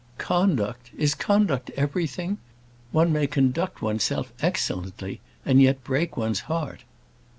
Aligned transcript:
"Conduct! 0.17 0.89
Is 0.97 1.13
conduct 1.13 1.69
everything? 1.77 2.39
One 2.91 3.13
may 3.13 3.27
conduct 3.27 3.83
oneself 3.83 4.33
excellently, 4.41 5.21
and 5.45 5.61
yet 5.61 5.83
break 5.83 6.17
one's 6.17 6.39
heart." 6.49 6.83